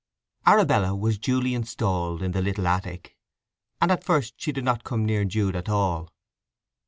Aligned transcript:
Arabella 0.47 0.95
was 0.95 1.19
duly 1.19 1.53
installed 1.53 2.23
in 2.23 2.31
the 2.31 2.41
little 2.41 2.65
attic, 2.65 3.15
and 3.79 3.91
at 3.91 4.03
first 4.03 4.33
she 4.37 4.51
did 4.51 4.63
not 4.65 4.83
come 4.83 5.05
near 5.05 5.23
Jude 5.25 5.55
at 5.55 5.69
all. 5.69 6.11